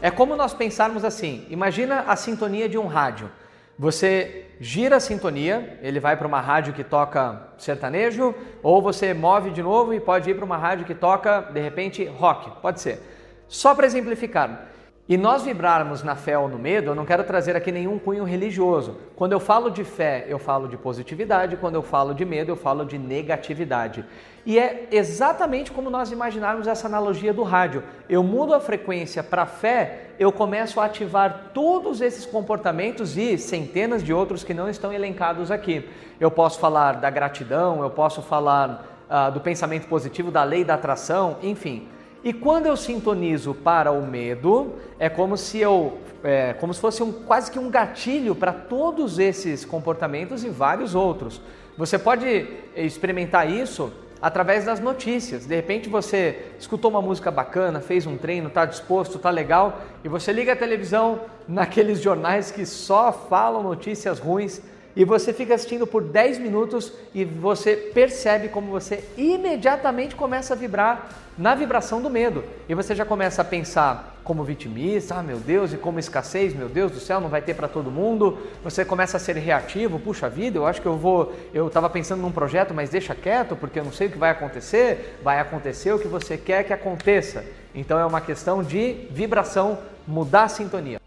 É 0.00 0.10
como 0.10 0.36
nós 0.36 0.52
pensarmos 0.52 1.04
assim: 1.04 1.46
imagina 1.48 2.00
a 2.06 2.16
sintonia 2.16 2.68
de 2.68 2.78
um 2.78 2.86
rádio. 2.86 3.30
Você 3.78 4.46
gira 4.58 4.96
a 4.96 5.00
sintonia, 5.00 5.78
ele 5.82 6.00
vai 6.00 6.16
para 6.16 6.26
uma 6.26 6.40
rádio 6.40 6.72
que 6.72 6.82
toca 6.82 7.50
sertanejo, 7.58 8.34
ou 8.62 8.80
você 8.80 9.12
move 9.12 9.50
de 9.50 9.62
novo 9.62 9.92
e 9.92 10.00
pode 10.00 10.30
ir 10.30 10.34
para 10.34 10.44
uma 10.44 10.56
rádio 10.56 10.86
que 10.86 10.94
toca, 10.94 11.42
de 11.42 11.60
repente, 11.60 12.04
rock, 12.04 12.50
pode 12.62 12.80
ser. 12.80 13.00
Só 13.48 13.74
para 13.74 13.86
exemplificar, 13.86 14.68
e 15.08 15.16
nós 15.16 15.44
vibrarmos 15.44 16.02
na 16.02 16.16
fé 16.16 16.36
ou 16.36 16.48
no 16.48 16.58
medo, 16.58 16.90
eu 16.90 16.94
não 16.94 17.04
quero 17.04 17.22
trazer 17.22 17.54
aqui 17.54 17.70
nenhum 17.70 17.96
cunho 17.96 18.24
religioso. 18.24 18.96
Quando 19.14 19.30
eu 19.30 19.38
falo 19.38 19.70
de 19.70 19.84
fé, 19.84 20.26
eu 20.28 20.36
falo 20.36 20.66
de 20.66 20.76
positividade, 20.76 21.56
quando 21.56 21.76
eu 21.76 21.82
falo 21.82 22.12
de 22.12 22.24
medo, 22.24 22.50
eu 22.50 22.56
falo 22.56 22.84
de 22.84 22.98
negatividade. 22.98 24.04
E 24.44 24.58
é 24.58 24.88
exatamente 24.90 25.70
como 25.70 25.90
nós 25.90 26.10
imaginarmos 26.10 26.66
essa 26.66 26.88
analogia 26.88 27.32
do 27.32 27.44
rádio. 27.44 27.84
Eu 28.08 28.24
mudo 28.24 28.52
a 28.52 28.58
frequência 28.58 29.22
para 29.22 29.46
fé, 29.46 30.10
eu 30.18 30.32
começo 30.32 30.80
a 30.80 30.86
ativar 30.86 31.50
todos 31.54 32.00
esses 32.00 32.26
comportamentos 32.26 33.16
e 33.16 33.38
centenas 33.38 34.02
de 34.02 34.12
outros 34.12 34.42
que 34.42 34.52
não 34.52 34.68
estão 34.68 34.92
elencados 34.92 35.52
aqui. 35.52 35.88
Eu 36.18 36.32
posso 36.32 36.58
falar 36.58 36.94
da 36.94 37.10
gratidão, 37.10 37.80
eu 37.80 37.90
posso 37.90 38.22
falar 38.22 39.06
uh, 39.08 39.30
do 39.30 39.40
pensamento 39.40 39.86
positivo, 39.86 40.32
da 40.32 40.42
lei 40.42 40.64
da 40.64 40.74
atração, 40.74 41.36
enfim. 41.44 41.88
E 42.26 42.32
quando 42.32 42.66
eu 42.66 42.76
sintonizo 42.76 43.54
para 43.54 43.92
o 43.92 44.04
medo, 44.04 44.72
é 44.98 45.08
como 45.08 45.36
se 45.36 45.60
eu, 45.60 45.98
é, 46.24 46.54
como 46.54 46.74
se 46.74 46.80
fosse 46.80 47.00
um, 47.00 47.12
quase 47.12 47.52
que 47.52 47.56
um 47.56 47.70
gatilho 47.70 48.34
para 48.34 48.52
todos 48.52 49.20
esses 49.20 49.64
comportamentos 49.64 50.42
e 50.42 50.48
vários 50.48 50.92
outros. 50.92 51.40
Você 51.78 51.96
pode 51.96 52.48
experimentar 52.74 53.48
isso 53.48 53.92
através 54.20 54.64
das 54.64 54.80
notícias. 54.80 55.46
De 55.46 55.54
repente 55.54 55.88
você 55.88 56.46
escutou 56.58 56.90
uma 56.90 57.00
música 57.00 57.30
bacana, 57.30 57.80
fez 57.80 58.08
um 58.08 58.16
treino, 58.16 58.48
está 58.48 58.64
disposto, 58.64 59.18
está 59.18 59.30
legal, 59.30 59.82
e 60.02 60.08
você 60.08 60.32
liga 60.32 60.54
a 60.54 60.56
televisão 60.56 61.20
naqueles 61.46 62.00
jornais 62.00 62.50
que 62.50 62.66
só 62.66 63.12
falam 63.12 63.62
notícias 63.62 64.18
ruins 64.18 64.60
e 64.96 65.04
você 65.04 65.30
fica 65.30 65.54
assistindo 65.54 65.86
por 65.86 66.02
10 66.02 66.38
minutos 66.38 66.90
e 67.14 67.22
você 67.22 67.76
percebe 67.76 68.48
como 68.48 68.70
você 68.70 69.04
imediatamente 69.16 70.16
começa 70.16 70.54
a 70.54 70.56
vibrar 70.56 71.10
na 71.36 71.54
vibração 71.54 72.00
do 72.00 72.08
medo. 72.08 72.42
E 72.66 72.74
você 72.74 72.94
já 72.94 73.04
começa 73.04 73.42
a 73.42 73.44
pensar 73.44 74.16
como 74.24 74.42
vitimista, 74.42 75.16
ah 75.16 75.22
meu 75.22 75.36
Deus, 75.36 75.74
e 75.74 75.76
como 75.76 75.98
escassez, 75.98 76.54
meu 76.54 76.68
Deus 76.68 76.90
do 76.90 76.98
céu, 76.98 77.20
não 77.20 77.28
vai 77.28 77.42
ter 77.42 77.54
para 77.54 77.68
todo 77.68 77.90
mundo. 77.90 78.38
Você 78.64 78.86
começa 78.86 79.18
a 79.18 79.20
ser 79.20 79.36
reativo, 79.36 80.00
puxa 80.00 80.30
vida, 80.30 80.58
eu 80.58 80.66
acho 80.66 80.80
que 80.80 80.88
eu 80.88 80.96
vou, 80.96 81.32
eu 81.52 81.66
estava 81.68 81.90
pensando 81.90 82.22
num 82.22 82.32
projeto, 82.32 82.72
mas 82.72 82.88
deixa 82.88 83.14
quieto, 83.14 83.54
porque 83.54 83.78
eu 83.78 83.84
não 83.84 83.92
sei 83.92 84.08
o 84.08 84.10
que 84.10 84.18
vai 84.18 84.30
acontecer. 84.30 85.18
Vai 85.22 85.38
acontecer 85.38 85.92
o 85.92 85.98
que 85.98 86.08
você 86.08 86.38
quer 86.38 86.64
que 86.64 86.72
aconteça. 86.72 87.44
Então 87.74 87.98
é 87.98 88.06
uma 88.06 88.22
questão 88.22 88.62
de 88.62 89.06
vibração, 89.10 89.78
mudar 90.08 90.44
a 90.44 90.48
sintonia. 90.48 91.05